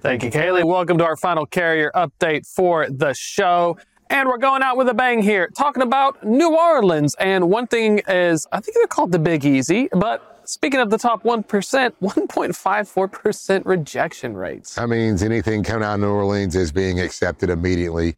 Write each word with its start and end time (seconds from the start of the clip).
Thank 0.00 0.24
you, 0.24 0.30
Kaylee. 0.30 0.64
Welcome 0.64 0.96
to 0.96 1.04
our 1.04 1.16
final 1.16 1.44
carrier 1.44 1.90
update 1.94 2.46
for 2.46 2.88
the 2.88 3.12
show. 3.12 3.76
And 4.08 4.30
we're 4.30 4.38
going 4.38 4.62
out 4.62 4.78
with 4.78 4.88
a 4.88 4.94
bang 4.94 5.22
here, 5.22 5.50
talking 5.54 5.82
about 5.82 6.24
New 6.24 6.56
Orleans. 6.56 7.14
And 7.16 7.50
one 7.50 7.66
thing 7.66 8.00
is, 8.08 8.46
I 8.50 8.60
think 8.60 8.78
they're 8.78 8.86
called 8.86 9.12
the 9.12 9.18
Big 9.18 9.44
Easy, 9.44 9.90
but 9.92 10.40
speaking 10.48 10.80
of 10.80 10.88
the 10.88 10.96
top 10.96 11.22
1%, 11.22 11.44
1.54% 11.44 13.62
rejection 13.66 14.34
rates. 14.34 14.76
That 14.76 14.88
means 14.88 15.22
anything 15.22 15.62
coming 15.62 15.84
out 15.84 15.96
of 15.96 16.00
New 16.00 16.08
Orleans 16.08 16.56
is 16.56 16.72
being 16.72 16.98
accepted 16.98 17.50
immediately. 17.50 18.16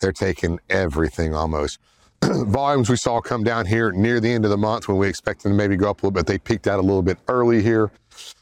They're 0.00 0.12
taking 0.12 0.60
everything 0.68 1.34
almost. 1.34 1.78
Volumes 2.22 2.90
we 2.90 2.96
saw 2.96 3.22
come 3.22 3.42
down 3.42 3.64
here 3.64 3.90
near 3.90 4.20
the 4.20 4.30
end 4.30 4.44
of 4.44 4.50
the 4.50 4.58
month 4.58 4.86
when 4.86 4.98
we 4.98 5.08
expected 5.08 5.44
them 5.44 5.52
to 5.52 5.56
maybe 5.56 5.78
go 5.78 5.88
up 5.88 6.02
a 6.02 6.06
little 6.06 6.10
bit. 6.10 6.26
They 6.26 6.36
peaked 6.36 6.66
out 6.66 6.78
a 6.78 6.82
little 6.82 7.00
bit 7.00 7.16
early 7.28 7.62
here, 7.62 7.90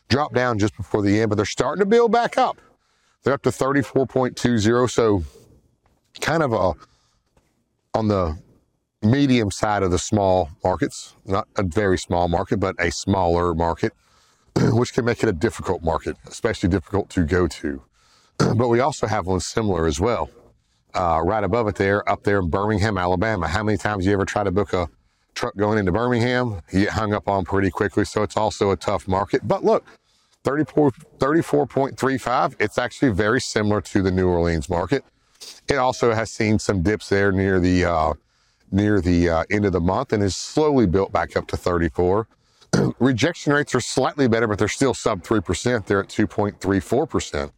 dropped 0.09 0.35
down 0.35 0.59
just 0.59 0.77
before 0.77 1.03
the 1.03 1.21
end, 1.21 1.29
but 1.29 1.37
they're 1.37 1.45
starting 1.45 1.83
to 1.83 1.87
build 1.87 2.11
back 2.11 2.37
up. 2.37 2.61
They're 3.23 3.35
up 3.35 3.43
to 3.43 3.51
34.20, 3.51 4.91
so 4.91 5.25
kind 6.21 6.43
of 6.43 6.53
a 6.53 6.73
on 7.95 8.09
the 8.09 8.39
medium 9.03 9.51
side 9.51 9.83
of 9.83 9.91
the 9.91 9.99
small 9.99 10.51
markets, 10.65 11.15
not 11.27 11.47
a 11.57 11.63
very 11.63 11.99
small 11.99 12.29
market, 12.29 12.59
but 12.61 12.77
a 12.79 12.91
smaller 12.91 13.55
market, 13.55 13.93
which 14.57 14.95
can 14.95 15.05
make 15.05 15.23
it 15.23 15.29
a 15.29 15.33
difficult 15.33 15.83
market, 15.83 16.17
especially 16.27 16.69
difficult 16.69 17.11
to 17.11 17.25
go 17.25 17.47
to. 17.47 17.83
but 18.57 18.69
we 18.69 18.81
also 18.81 19.07
have 19.07 19.27
one 19.27 19.41
similar 19.41 19.87
as 19.87 20.01
well. 20.01 20.31
Uh, 20.95 21.21
right 21.25 21.45
above 21.45 21.69
it 21.69 21.77
there, 21.77 22.09
up 22.09 22.25
there 22.25 22.39
in 22.41 22.49
Birmingham, 22.51 22.99
Alabama. 22.99 23.47
How 23.47 23.63
many 23.63 23.79
times 23.79 24.07
you 24.07 24.13
ever 24.13 24.25
try 24.25 24.45
to 24.45 24.51
book 24.51 24.73
a 24.73 24.89
truck 25.35 25.57
going 25.57 25.79
into 25.79 25.93
Birmingham? 25.93 26.61
You 26.73 26.81
get 26.81 26.91
hung 26.91 27.15
up 27.15 27.29
on 27.29 27.45
pretty 27.45 27.71
quickly, 27.71 28.05
so 28.05 28.23
it's 28.23 28.37
also 28.37 28.71
a 28.71 28.77
tough 28.77 29.07
market. 29.07 29.47
But 29.47 29.65
look, 29.65 29.85
34, 30.45 30.91
34.35, 31.19 32.57
it's 32.59 32.79
actually 32.79 33.11
very 33.11 33.41
similar 33.41 33.81
to 33.83 34.03
the 34.03 34.11
New 34.11 34.29
Orleans 34.29 34.71
market. 34.71 35.05
It 35.69 35.77
also 35.77 36.13
has 36.13 36.31
seen 36.31 36.59
some 36.59 36.83
dips 36.83 37.09
there 37.09 37.33
near 37.33 37.61
the 37.61 37.85
uh, 37.85 38.15
near 38.73 39.01
the 39.01 39.29
uh, 39.29 39.45
end 39.51 39.65
of 39.65 39.73
the 39.73 39.81
month 39.81 40.13
and 40.13 40.23
is 40.23 40.37
slowly 40.37 40.87
built 40.87 41.13
back 41.13 41.37
up 41.37 41.47
to 41.49 41.57
34. 41.57 42.29
Rejection 43.01 43.53
rates 43.53 43.75
are 43.75 43.81
slightly 43.81 44.29
better, 44.29 44.47
but 44.47 44.59
they're 44.59 44.69
still 44.69 44.95
sub 44.95 45.23
3%. 45.23 45.87
They're 45.87 46.01
at 46.01 46.09
2.34%. 46.09 47.51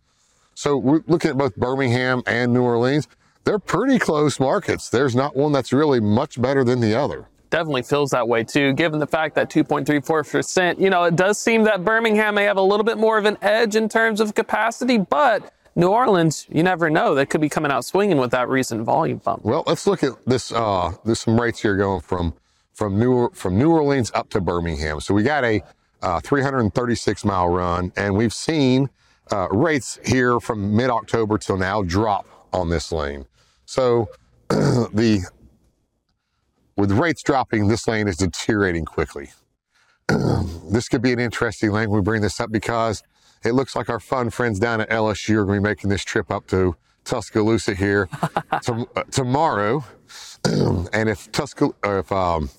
So 0.55 0.77
we're 0.77 1.03
looking 1.07 1.31
at 1.31 1.37
both 1.39 1.57
Birmingham 1.57 2.23
and 2.27 2.53
New 2.53 2.63
Orleans. 2.63 3.09
They're 3.45 3.59
pretty 3.59 3.99
close 3.99 4.39
markets. 4.41 4.89
There's 4.89 5.15
not 5.17 5.37
one 5.37 5.53
that's 5.53 5.73
really 5.73 6.01
much 6.01 6.41
better 6.41 6.65
than 6.65 6.81
the 6.81 6.95
other 6.95 7.29
definitely 7.53 7.83
feels 7.83 8.11
that 8.11 8.27
way 8.27 8.43
too, 8.43 8.73
given 8.73 8.99
the 8.99 9.07
fact 9.07 9.37
that 9.37 9.49
2.34%, 9.51 10.81
you 10.81 10.91
know, 10.91 11.05
it 11.05 11.15
does 11.15 11.39
seem 11.39 11.63
that 11.65 11.85
Birmingham 11.85 12.35
may 12.35 12.45
have 12.45 12.57
a 12.57 12.63
little 12.63 12.83
bit 12.83 12.99
more 12.99 13.19
of 13.19 13.27
an 13.27 13.39
edge 13.43 13.77
in 13.77 13.89
terms 13.89 14.21
of 14.21 14.35
capacity, 14.35 14.99
but 14.99 15.53
New 15.77 15.89
Orleans, 15.89 16.47
you 16.51 16.63
never 16.63 16.91
know. 16.91 17.15
They 17.15 17.27
could 17.27 17.41
be 17.41 17.49
coming 17.49 17.71
out 17.71 17.85
swinging 17.85 18.17
with 18.17 18.31
that 18.33 18.49
recent 18.49 18.83
volume 18.83 19.19
bump. 19.19 19.45
Well, 19.45 19.63
let's 19.67 19.87
look 19.87 20.03
at 20.03 20.13
this. 20.27 20.51
Uh, 20.51 20.93
there's 21.05 21.21
some 21.21 21.41
rates 21.41 21.63
here 21.63 21.77
going 21.77 22.01
from 22.01 22.35
from 22.75 22.99
New 22.99 23.31
from 23.31 23.59
New 23.59 23.71
Orleans 23.71 24.11
up 24.15 24.29
to 24.31 24.41
Birmingham. 24.41 25.01
So 25.01 25.15
we 25.15 25.23
got 25.23 25.45
a 25.45 25.63
uh, 26.03 26.21
336 26.21 27.25
mile 27.25 27.49
run, 27.49 27.93
and 27.97 28.17
we've 28.17 28.35
seen 28.35 28.91
uh, 29.31 29.49
rates 29.51 29.99
here 30.05 30.41
from 30.41 30.77
mid 30.77 30.91
October 30.91 31.39
till 31.39 31.57
now 31.57 31.83
drop 31.83 32.27
on 32.53 32.69
this 32.69 32.93
lane. 32.93 33.25
So 33.65 34.09
the 34.49 35.23
with 36.83 36.91
rates 36.91 37.23
dropping, 37.23 37.69
this 37.69 37.87
lane 37.87 38.09
is 38.09 38.17
deteriorating 38.17 38.85
quickly. 38.85 39.31
this 40.09 40.89
could 40.89 41.01
be 41.01 41.13
an 41.13 41.21
interesting 41.21 41.71
lane. 41.71 41.89
We 41.91 42.01
bring 42.01 42.23
this 42.23 42.41
up 42.41 42.51
because 42.51 43.05
it 43.45 43.53
looks 43.53 43.77
like 43.77 43.89
our 43.89 44.01
fun 44.01 44.31
friends 44.31 44.59
down 44.59 44.81
at 44.81 44.91
LSU 44.91 45.37
are 45.37 45.45
going 45.45 45.59
to 45.59 45.63
be 45.63 45.69
making 45.71 45.91
this 45.91 46.03
trip 46.03 46.29
up 46.29 46.49
to 46.49 46.75
Tuscaloosa 47.05 47.77
here 47.77 48.09
to, 48.63 48.89
uh, 48.97 49.05
tomorrow. 49.13 49.85
and 50.93 51.09
if 51.09 51.31
Tuscaloosa, 51.31 51.77
if 51.85 52.11
um, 52.11 52.51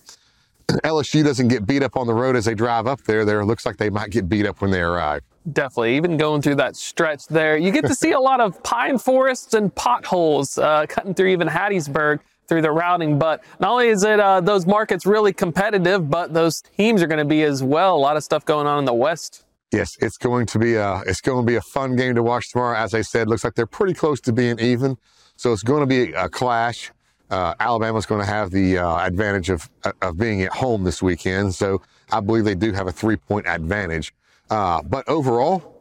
LSU 0.70 1.22
doesn't 1.22 1.50
get 1.50 1.66
beat 1.66 1.84
up 1.84 1.98
on 1.98 2.08
the 2.08 2.14
road 2.14 2.38
as 2.38 2.46
they 2.46 2.56
drive 2.56 2.88
up 2.88 3.02
there, 3.04 3.26
there 3.26 3.44
looks 3.44 3.66
like 3.66 3.76
they 3.76 3.90
might 3.90 4.12
get 4.12 4.30
beat 4.30 4.46
up 4.46 4.62
when 4.62 4.72
they 4.72 4.80
arrive. 4.80 5.22
Definitely, 5.52 5.98
even 5.98 6.16
going 6.16 6.42
through 6.42 6.56
that 6.56 6.78
stretch 6.78 7.28
there, 7.28 7.58
you 7.58 7.72
get 7.72 7.86
to 7.88 7.94
see 7.94 8.14
a 8.14 8.20
lot 8.22 8.40
of 8.40 8.64
pine 8.64 8.98
forests 8.98 9.54
and 9.54 9.76
potholes 9.76 10.58
uh, 10.58 10.86
cutting 10.88 11.14
through 11.14 11.28
even 11.28 11.50
Hattiesburg 11.50 12.22
through 12.48 12.62
the 12.62 12.72
routing. 12.72 13.18
But 13.18 13.44
not 13.60 13.72
only 13.72 13.88
is 13.88 14.04
it 14.04 14.20
uh, 14.20 14.42
those 14.42 14.66
markets 14.66 15.06
really 15.06 15.34
competitive, 15.34 16.10
but 16.10 16.34
those 16.34 16.62
teams 16.62 17.02
are 17.02 17.08
going 17.08 17.20
to 17.20 17.26
be 17.26 17.44
as 17.44 17.64
well. 17.64 17.96
A 17.96 18.00
lot 18.00 18.18
of 18.18 18.24
stuff 18.24 18.46
going 18.46 18.68
on 18.68 18.80
in 18.80 18.86
the 18.86 18.94
West. 18.94 19.46
Yes, 19.72 19.98
it's 20.00 20.18
going 20.18 20.46
to 20.48 20.60
be 20.60 20.76
a 20.76 21.02
it's 21.08 21.22
going 21.22 21.44
to 21.44 21.50
be 21.50 21.56
a 21.56 21.62
fun 21.62 21.96
game 21.96 22.14
to 22.16 22.24
watch 22.24 22.52
tomorrow. 22.52 22.78
As 22.78 22.94
I 22.94 23.02
said, 23.02 23.28
looks 23.28 23.44
like 23.44 23.56
they're 23.56 23.66
pretty 23.66 23.96
close 23.96 24.22
to 24.22 24.32
being 24.32 24.60
even, 24.60 24.98
so 25.36 25.52
it's 25.52 25.64
going 25.64 25.82
to 25.82 25.88
be 25.88 26.14
a 26.14 26.30
clash. 26.30 26.92
Uh, 27.32 27.56
Alabama's 27.60 28.06
going 28.06 28.22
to 28.22 28.28
have 28.28 28.52
the 28.52 28.78
uh, 28.78 29.00
advantage 29.00 29.50
of 29.50 29.68
of 30.04 30.18
being 30.18 30.44
at 30.44 30.52
home 30.52 30.84
this 30.84 31.02
weekend, 31.02 31.56
so 31.56 31.82
I 32.12 32.20
believe 32.20 32.44
they 32.44 32.54
do 32.54 32.72
have 32.72 32.86
a 32.86 32.92
three 32.92 33.16
point 33.16 33.48
advantage. 33.48 34.14
Uh, 34.52 34.84
but 34.84 35.10
overall, 35.10 35.73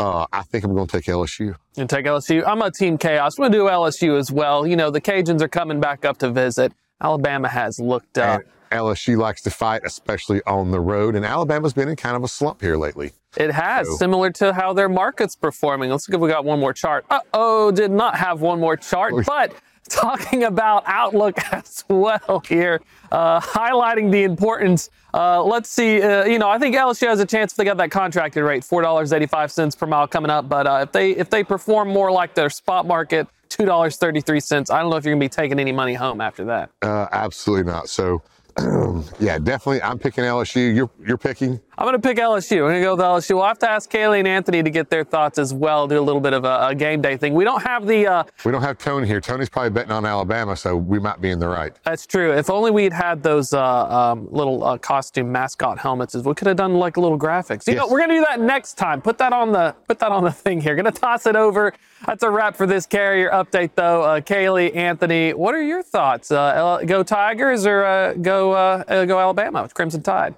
uh, 0.00 0.26
I 0.32 0.42
think 0.42 0.64
I'm 0.64 0.74
going 0.74 0.86
to 0.86 0.96
take 0.96 1.04
LSU. 1.04 1.54
And 1.76 1.88
take 1.88 2.06
LSU. 2.06 2.42
I'm 2.46 2.62
a 2.62 2.70
team 2.70 2.96
chaos. 2.96 3.38
I'm 3.38 3.42
going 3.42 3.52
to 3.52 3.58
do 3.58 3.64
LSU 3.64 4.18
as 4.18 4.32
well. 4.32 4.66
You 4.66 4.74
know, 4.74 4.90
the 4.90 5.00
Cajuns 5.00 5.42
are 5.42 5.48
coming 5.48 5.78
back 5.78 6.04
up 6.04 6.16
to 6.18 6.30
visit. 6.30 6.72
Alabama 7.02 7.48
has 7.48 7.78
looked. 7.78 8.16
Uh, 8.16 8.40
LSU 8.72 9.18
likes 9.18 9.42
to 9.42 9.50
fight, 9.50 9.82
especially 9.84 10.40
on 10.46 10.70
the 10.70 10.80
road, 10.80 11.16
and 11.16 11.24
Alabama's 11.24 11.72
been 11.72 11.88
in 11.88 11.96
kind 11.96 12.16
of 12.16 12.22
a 12.22 12.28
slump 12.28 12.60
here 12.60 12.76
lately. 12.76 13.12
It 13.36 13.50
has, 13.50 13.86
so. 13.88 13.96
similar 13.96 14.30
to 14.32 14.52
how 14.52 14.72
their 14.72 14.88
market's 14.88 15.36
performing. 15.36 15.90
Let's 15.90 16.06
see 16.06 16.14
if 16.14 16.20
we 16.20 16.28
got 16.28 16.44
one 16.44 16.60
more 16.60 16.72
chart. 16.72 17.04
Uh 17.10 17.20
oh, 17.34 17.70
did 17.70 17.90
not 17.90 18.16
have 18.16 18.40
one 18.40 18.60
more 18.60 18.76
chart, 18.76 19.14
but 19.26 19.54
talking 19.90 20.44
about 20.44 20.84
outlook 20.86 21.36
as 21.52 21.84
well 21.88 22.42
here, 22.48 22.80
uh, 23.12 23.40
highlighting 23.40 24.10
the 24.10 24.22
importance. 24.22 24.88
Uh, 25.12 25.42
let's 25.42 25.68
see, 25.68 26.00
uh, 26.00 26.24
you 26.24 26.38
know, 26.38 26.48
I 26.48 26.58
think 26.58 26.74
LSU 26.74 27.08
has 27.08 27.20
a 27.20 27.26
chance 27.26 27.52
if 27.52 27.56
they 27.56 27.64
got 27.64 27.76
that 27.76 27.90
contracted 27.90 28.42
rate, 28.44 28.64
four 28.64 28.80
dollars 28.80 29.12
eighty-five 29.12 29.52
cents 29.52 29.74
per 29.76 29.86
mile 29.86 30.06
coming 30.06 30.30
up. 30.30 30.48
But 30.48 30.66
uh, 30.66 30.80
if 30.82 30.92
they 30.92 31.10
if 31.10 31.28
they 31.28 31.44
perform 31.44 31.88
more 31.88 32.10
like 32.10 32.34
their 32.34 32.48
spot 32.48 32.86
market, 32.86 33.26
two 33.48 33.66
dollars 33.66 33.96
thirty-three 33.96 34.40
cents, 34.40 34.70
I 34.70 34.80
don't 34.80 34.90
know 34.90 34.96
if 34.96 35.04
you're 35.04 35.14
gonna 35.14 35.24
be 35.24 35.28
taking 35.28 35.58
any 35.58 35.72
money 35.72 35.94
home 35.94 36.20
after 36.20 36.44
that. 36.46 36.70
Uh, 36.80 37.08
absolutely 37.12 37.70
not. 37.70 37.88
So 37.88 38.22
yeah, 39.20 39.38
definitely. 39.38 39.82
I'm 39.82 39.98
picking 39.98 40.24
LSU. 40.24 40.74
You're 40.74 40.90
you're 41.04 41.18
picking. 41.18 41.60
I'm 41.80 41.86
going 41.86 41.98
to 41.98 42.06
pick 42.06 42.18
LSU. 42.18 42.56
I'm 42.56 42.58
going 42.58 42.74
to 42.74 42.80
go 42.82 42.94
with 42.94 43.02
LSU. 43.02 43.36
We'll 43.36 43.46
have 43.46 43.58
to 43.60 43.70
ask 43.70 43.90
Kaylee 43.90 44.18
and 44.18 44.28
Anthony 44.28 44.62
to 44.62 44.68
get 44.68 44.90
their 44.90 45.02
thoughts 45.02 45.38
as 45.38 45.54
well. 45.54 45.88
Do 45.88 45.98
a 45.98 46.02
little 46.02 46.20
bit 46.20 46.34
of 46.34 46.44
a, 46.44 46.66
a 46.66 46.74
game 46.74 47.00
day 47.00 47.16
thing. 47.16 47.32
We 47.32 47.42
don't 47.42 47.62
have 47.62 47.86
the. 47.86 48.06
Uh, 48.06 48.24
we 48.44 48.52
don't 48.52 48.60
have 48.60 48.76
Tony 48.76 49.06
here. 49.06 49.18
Tony's 49.18 49.48
probably 49.48 49.70
betting 49.70 49.90
on 49.90 50.04
Alabama, 50.04 50.56
so 50.56 50.76
we 50.76 50.98
might 50.98 51.22
be 51.22 51.30
in 51.30 51.38
the 51.38 51.48
right. 51.48 51.72
That's 51.82 52.06
true. 52.06 52.34
If 52.34 52.50
only 52.50 52.70
we'd 52.70 52.92
had 52.92 53.22
those 53.22 53.54
uh, 53.54 53.62
um, 53.64 54.28
little 54.30 54.62
uh, 54.62 54.76
costume 54.76 55.32
mascot 55.32 55.78
helmets, 55.78 56.14
as 56.14 56.22
we 56.22 56.34
could 56.34 56.48
have 56.48 56.58
done 56.58 56.74
like 56.74 56.98
little 56.98 57.18
graphics. 57.18 57.66
You 57.66 57.72
yes. 57.72 57.80
know, 57.80 57.88
we're 57.88 58.00
going 58.00 58.10
to 58.10 58.16
do 58.16 58.26
that 58.28 58.42
next 58.42 58.74
time. 58.74 59.00
Put 59.00 59.16
that 59.16 59.32
on 59.32 59.50
the 59.50 59.74
put 59.88 59.98
that 60.00 60.12
on 60.12 60.22
the 60.22 60.32
thing 60.32 60.60
here. 60.60 60.74
Going 60.74 60.84
to 60.84 61.00
toss 61.00 61.24
it 61.24 61.34
over. 61.34 61.72
That's 62.06 62.22
a 62.22 62.28
wrap 62.28 62.56
for 62.56 62.66
this 62.66 62.84
carrier 62.84 63.30
update, 63.30 63.70
though. 63.74 64.02
Uh, 64.02 64.20
Kaylee, 64.20 64.76
Anthony, 64.76 65.32
what 65.32 65.54
are 65.54 65.62
your 65.62 65.82
thoughts? 65.82 66.30
Uh, 66.30 66.82
go 66.84 67.02
Tigers 67.02 67.64
or 67.64 67.86
uh, 67.86 68.12
go 68.12 68.84
go 68.86 69.18
Alabama 69.18 69.62
with 69.62 69.72
Crimson 69.72 70.02
Tide? 70.02 70.34